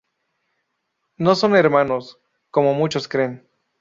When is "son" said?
1.35-1.55